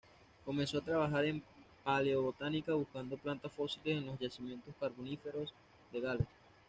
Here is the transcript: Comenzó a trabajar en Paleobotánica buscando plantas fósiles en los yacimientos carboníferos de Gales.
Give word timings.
Comenzó 0.43 0.79
a 0.79 0.83
trabajar 0.83 1.25
en 1.25 1.43
Paleobotánica 1.83 2.73
buscando 2.73 3.17
plantas 3.17 3.51
fósiles 3.51 3.99
en 3.99 4.07
los 4.07 4.17
yacimientos 4.17 4.73
carboníferos 4.79 5.53
de 5.91 6.01
Gales. 6.01 6.27